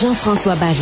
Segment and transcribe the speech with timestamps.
[0.00, 0.76] Jean-François Barry,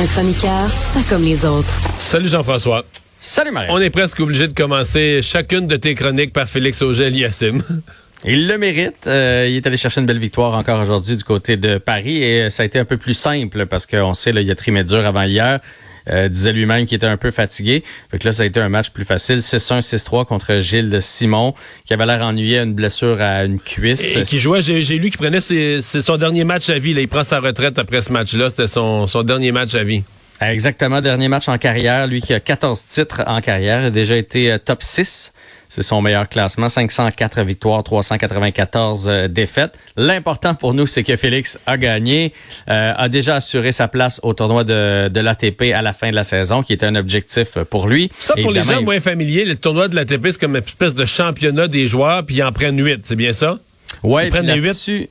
[0.00, 1.68] un chroniqueur pas comme les autres.
[1.98, 2.86] Salut Jean-François.
[3.20, 3.68] Salut Marie.
[3.70, 7.62] On est presque obligé de commencer chacune de tes chroniques par Félix Auger-Aliassime.
[8.24, 9.06] Il le mérite.
[9.06, 12.48] Euh, il est allé chercher une belle victoire encore aujourd'hui du côté de Paris et
[12.48, 15.04] ça a été un peu plus simple parce qu'on sait, là, il a trimé dur
[15.04, 15.60] avant hier.
[16.10, 17.82] Euh, disait lui-même qu'il était un peu fatigué.
[18.10, 19.38] Fait que là, ça a été un match plus facile.
[19.38, 21.54] 6-1, 6-3 contre Gilles Simon,
[21.86, 24.16] qui avait l'air ennuyé à une blessure à une cuisse.
[24.16, 26.94] Et qui jouait, j'ai j'ai lu qu'il prenait ses- son dernier match à vie.
[26.94, 27.00] Là.
[27.00, 28.50] Il prend sa retraite après ce match-là.
[28.50, 30.02] C'était son, son dernier match à vie.
[30.40, 32.06] Exactement, dernier match en carrière.
[32.06, 35.32] Lui qui a 14 titres en carrière, a déjà été euh, top 6.
[35.74, 36.68] C'est son meilleur classement.
[36.68, 39.76] 504 victoires, 394 euh, défaites.
[39.96, 42.32] L'important pour nous, c'est que Félix a gagné,
[42.70, 46.14] euh, a déjà assuré sa place au tournoi de, de l'ATP à la fin de
[46.14, 48.08] la saison, qui était un objectif pour lui.
[48.20, 50.62] Ça, pour les gens il- moins familiers, le tournoi de la TP, c'est comme une
[50.62, 53.00] espèce de championnat des joueurs, puis ils en prennent huit.
[53.04, 53.58] C'est bien ça?
[54.04, 54.66] Ouais, Ils prennent puis les huit?
[54.68, 55.08] là-dessus-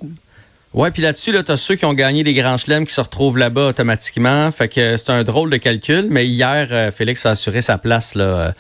[0.73, 3.37] Ouais, puis là-dessus, là, t'as ceux qui ont gagné les grands chelems qui se retrouvent
[3.37, 4.49] là-bas automatiquement.
[4.51, 8.15] Fait que c'est un drôle de calcul, mais hier, euh, Félix a assuré sa place
[8.15, 8.55] là,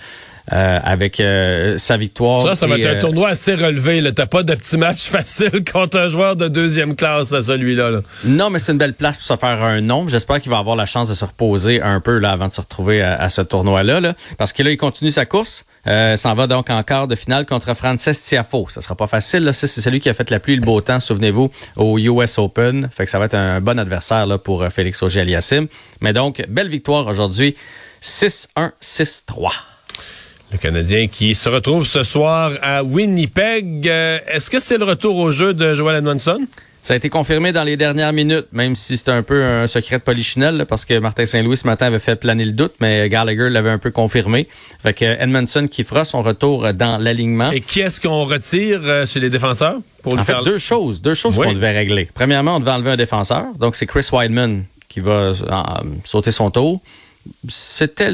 [0.51, 2.41] euh, avec euh, sa victoire.
[2.41, 4.03] Ça, ça va être un euh, tournoi assez relevé.
[4.13, 7.91] T'as pas de petit match facile contre un joueur de deuxième classe à celui-là.
[7.91, 8.01] là.
[8.25, 10.07] Non, mais c'est une belle place pour se faire un nom.
[10.07, 12.61] J'espère qu'il va avoir la chance de se reposer un peu là avant de se
[12.61, 14.01] retrouver à, à ce tournoi-là.
[14.01, 14.13] Là.
[14.37, 15.65] Parce que là, il continue sa course.
[15.85, 18.67] Euh, s'en va donc en quart de finale contre Frances Tiafo.
[18.69, 19.49] Ça sera pas facile.
[19.53, 22.89] C'est celui qui a fait la pluie et le beau temps, souvenez-vous, au US Open.
[22.95, 25.67] Fait que ça va être un bon adversaire là, pour euh, Félix Auger-Aliassime.
[26.01, 27.55] Mais donc, belle victoire aujourd'hui.
[28.01, 29.51] 6-1, 6-3.
[30.53, 33.87] Le Canadien qui se retrouve ce soir à Winnipeg.
[33.87, 36.39] Euh, Est-ce que c'est le retour au jeu de Joel Edmondson?
[36.83, 39.97] Ça a été confirmé dans les dernières minutes, même si c'est un peu un secret
[39.97, 43.07] de polichinelle, là, parce que Martin Saint-Louis ce matin avait fait planer le doute, mais
[43.09, 44.47] Gallagher l'avait un peu confirmé.
[44.83, 47.49] Fait que Edmondson qui fera son retour dans l'alignement.
[47.51, 50.59] Et qui est-ce qu'on retire euh, chez les défenseurs pour En lui fait, faire deux
[50.59, 51.47] choses, deux choses Oui.
[51.47, 52.09] qu'on devait régler.
[52.13, 55.33] Premièrement, on devait enlever un défenseur, donc c'est Chris Weidman qui va euh,
[56.03, 56.81] sauter son tour.
[57.47, 58.11] C'était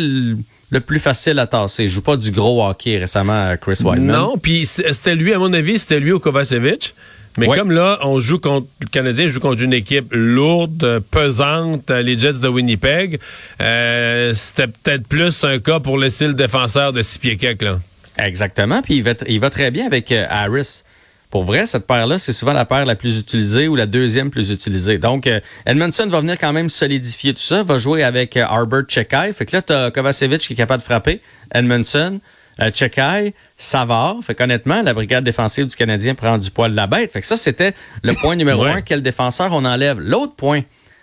[0.72, 1.84] le, plus facile à tasser.
[1.84, 4.06] Il joue pas du gros hockey récemment, Chris Weidman.
[4.16, 6.94] Non, puis c'était lui, à mon avis, c'était lui au Kovacevic.
[7.38, 7.58] Mais Ouais.
[7.58, 12.40] comme là, on joue contre le Canadien joue contre une équipe lourde, pesante, les Jets
[12.42, 13.20] de Winnipeg,
[13.62, 17.80] euh, c'était peut-être plus un cas pour laisser le défenseur de six pieds quelques, là.
[18.18, 18.82] Exactement.
[18.82, 20.82] Puis il va, il va très bien avec euh, Harris.
[21.30, 24.50] Pour vrai, cette paire-là, c'est souvent la paire la plus utilisée ou la deuxième plus
[24.50, 24.98] utilisée.
[24.98, 28.82] Donc, euh, Edmondson va venir quand même solidifier tout ça, va jouer avec euh, Arbor
[28.88, 29.32] Chekai.
[29.34, 31.22] Fait que là, tu as Kovacevic qui est capable de frapper,
[31.54, 32.20] Edmondson,
[32.60, 34.16] euh, Chekai, Savard.
[34.26, 37.12] Fait qu'honnêtement, la brigade défensive du Canadien prend du poil de la bête.
[37.12, 38.72] Fait que ça, c'était le point numéro Ouais.
[38.72, 38.82] un.
[38.82, 40.00] Quel défenseur on enlève?
[40.00, 40.62] L'autre point,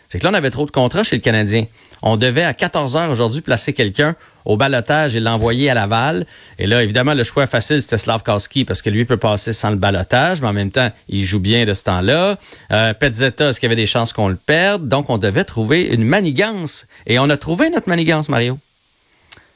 [0.09, 1.67] c'est que là, on avait trop de contrats chez le Canadien.
[2.03, 6.25] On devait à 14 heures aujourd'hui placer quelqu'un au balotage et l'envoyer à Laval.
[6.59, 9.77] Et là, évidemment, le choix facile, c'était Slavkowski parce que lui peut passer sans le
[9.77, 12.39] balotage, mais en même temps, il joue bien de ce temps-là.
[12.73, 14.89] Euh, Petzetta, est-ce qu'il y avait des chances qu'on le perde?
[14.89, 16.87] Donc, on devait trouver une manigance.
[17.07, 18.59] Et on a trouvé notre manigance, Mario.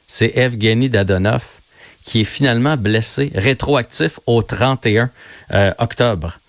[0.07, 1.43] C'est Evgeny Dadonov
[2.03, 5.09] qui est finalement blessé, rétroactif au 31
[5.53, 6.39] euh, octobre.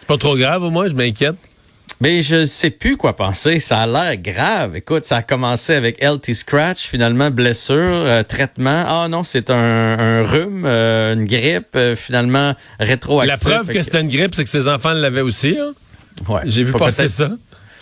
[0.00, 1.36] C'est pas trop grave, au moins, je m'inquiète.
[2.00, 3.58] Mais je sais plus quoi penser.
[3.58, 4.76] Ça a l'air grave.
[4.76, 8.84] Écoute, ça a commencé avec LT Scratch, finalement blessure, euh, traitement.
[8.86, 9.54] Ah non, c'est un,
[9.98, 13.48] un rhume, euh, une grippe, euh, finalement rétroactif.
[13.48, 15.70] La preuve que c'était une grippe, c'est que ses enfants l'avaient aussi, là.
[16.28, 16.40] ouais.
[16.44, 17.30] J'ai vu passer ça.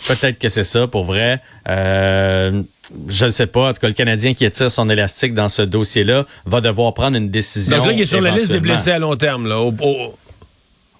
[0.07, 1.41] Peut-être que c'est ça, pour vrai.
[1.67, 2.61] Euh,
[3.09, 3.69] je ne sais pas.
[3.69, 7.17] En tout cas, le Canadien qui étire son élastique dans ce dossier-là va devoir prendre
[7.17, 7.77] une décision.
[7.77, 9.59] Donc là, il est sur la liste des blessés à long terme, là.
[9.59, 10.15] Au- au-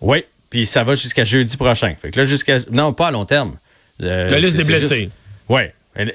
[0.01, 0.23] Oui,
[0.55, 1.95] puis ça va jusqu'à jeudi prochain.
[2.01, 2.59] Fait que là, jusqu'à.
[2.71, 3.57] Non, pas à long terme.
[4.01, 5.09] Euh, la liste des blessés.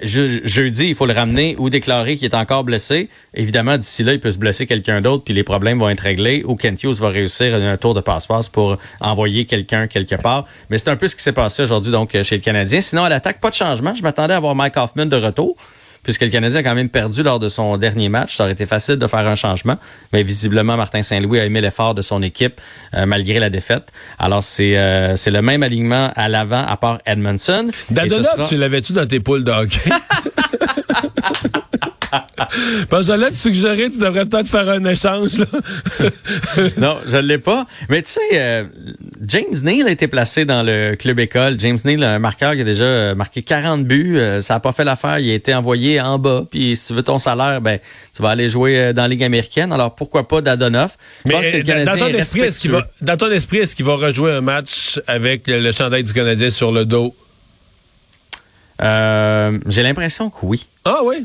[0.02, 3.10] Je, jeudi, il faut le ramener ou déclarer qu'il est encore blessé.
[3.34, 6.42] Évidemment, d'ici là, il peut se blesser quelqu'un d'autre, puis les problèmes vont être réglés,
[6.46, 10.46] ou Kent Hughes va réussir un tour de passe-passe pour envoyer quelqu'un quelque part.
[10.70, 12.80] Mais c'est un peu ce qui s'est passé aujourd'hui donc chez le Canadien.
[12.80, 13.94] Sinon, à l'attaque, pas de changement.
[13.94, 15.54] Je m'attendais à voir Mike Hoffman de retour
[16.02, 18.36] puisque le Canadien a quand même perdu lors de son dernier match.
[18.36, 19.76] Ça aurait été facile de faire un changement,
[20.12, 22.60] mais visiblement, Martin Saint-Louis a aimé l'effort de son équipe
[22.94, 23.92] euh, malgré la défaite.
[24.18, 27.70] Alors, c'est euh, c'est le même alignement à l'avant, à part Edmondson.
[27.90, 29.90] Dadonov, tu l'avais-tu dans tes poules de hockey?
[32.88, 35.38] Parce que j'allais te suggérer, tu devrais peut-être faire un échange.
[35.38, 35.46] Là.
[36.78, 37.66] non, je ne l'ai pas.
[37.88, 38.64] Mais tu sais, euh,
[39.30, 41.54] James Neal a été placé dans le club école.
[41.60, 44.18] James Neal, un marqueur qui a déjà euh, marqué 40 buts.
[44.18, 45.20] Euh, ça n'a pas fait l'affaire.
[45.20, 46.44] Il a été envoyé en bas.
[46.50, 47.78] Puis si tu veux ton salaire, ben,
[48.12, 49.72] tu vas aller jouer dans la Ligue américaine.
[49.72, 50.98] Alors pourquoi pas Dadonoff?
[51.26, 54.40] Mais dans, ton esprit, est-ce qu'il va, dans ton esprit, est-ce qu'il va rejouer un
[54.40, 57.14] match avec le chandail du Canadien sur le dos?
[58.80, 60.66] J'ai l'impression que oui.
[60.84, 61.24] Ah oui?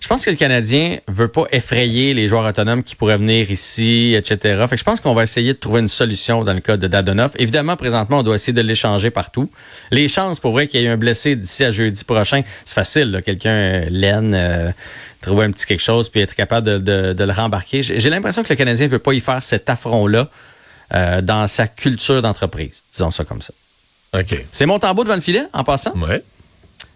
[0.00, 4.14] Je pense que le Canadien veut pas effrayer les joueurs autonomes qui pourraient venir ici,
[4.16, 4.64] etc.
[4.68, 6.86] Fait que je pense qu'on va essayer de trouver une solution dans le cas de
[6.86, 7.32] Dadonoff.
[7.38, 9.50] Évidemment, présentement, on doit essayer de l'échanger partout.
[9.90, 13.22] Les chances pour vrai qu'il y ait un blessé d'ici à jeudi prochain, c'est facile.
[13.24, 14.70] Quelqu'un euh, laine, euh,
[15.20, 17.82] trouver un petit quelque chose puis être capable de, le rembarquer.
[17.82, 20.28] J'ai l'impression que le Canadien veut pas y faire cet affront-là
[20.94, 22.84] euh, dans sa culture d'entreprise.
[22.92, 23.52] Disons ça comme ça.
[24.14, 24.44] OK.
[24.52, 25.92] C'est mon tambour devant le filet, en passant?
[25.96, 26.22] Ouais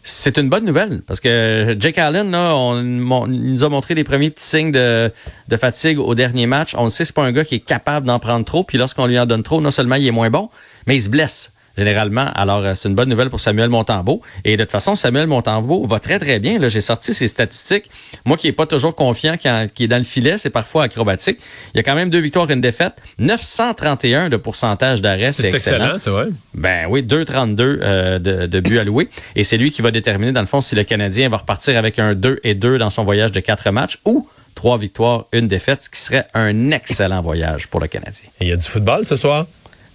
[0.04, 4.30] c'est une bonne nouvelle parce que Jake Allen, là, on, nous a montré les premiers
[4.30, 5.12] petits signes de,
[5.56, 6.74] fatigue au dernier match.
[6.76, 8.64] On le sait, c'est pas un gars qui est capable d'en prendre trop.
[8.64, 10.50] Puis lorsqu'on lui en donne trop, non seulement il est moins bon,
[10.86, 12.26] mais il se blesse généralement.
[12.34, 14.22] Alors, euh, c'est une bonne nouvelle pour Samuel Montambeau.
[14.44, 16.58] Et de toute façon, Samuel Montambeau va très, très bien.
[16.58, 17.90] Là, j'ai sorti ses statistiques.
[18.24, 21.38] Moi qui n'est pas toujours confiant, qui, est dans le filet, c'est parfois acrobatique.
[21.74, 22.94] Il y a quand même deux victoires et une défaite.
[23.18, 25.96] 931 de pourcentage d'arrêt, c'est excellent.
[25.98, 26.26] c'est vrai.
[26.54, 29.08] Ben oui, 2,32 euh, de, de buts alloués.
[29.36, 31.98] Et c'est lui qui va déterminer, dans le fond, si le Canadien va repartir avec
[31.98, 35.82] un 2 et 2 dans son voyage de quatre matchs ou trois victoires, une défaite,
[35.82, 38.28] ce qui serait un excellent voyage pour le Canadien.
[38.40, 39.46] il y a du football ce soir?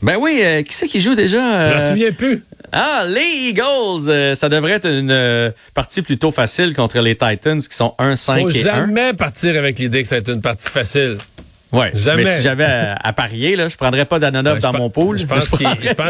[0.02, 1.38] Ben oui, euh, qui c'est qui joue déjà?
[1.38, 2.44] Je m'en euh, souviens plus.
[2.72, 4.10] Ah, les Eagles!
[4.10, 8.50] Euh, ça devrait être une partie plutôt facile contre les Titans qui sont 1-5 Faut
[8.52, 11.18] jamais partir avec l'idée que ça va être une partie facile.
[11.74, 12.24] Ouais, jamais.
[12.24, 15.18] Mais si j'avais à, parier, là, je prendrais pas d'Anonov dans mon pool.
[15.18, 15.50] Je pense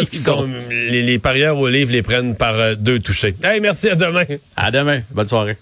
[0.10, 3.36] qu'ils sont les, les, parieurs au livre les prennent par deux touchés.
[3.44, 4.26] Hey, merci à demain.
[4.56, 5.02] À demain.
[5.12, 5.58] Bonne soirée.